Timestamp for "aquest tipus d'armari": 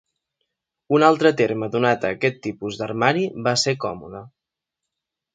2.17-3.25